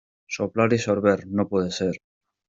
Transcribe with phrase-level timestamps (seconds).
[0.27, 2.01] Soplar y sorber, no puede ser.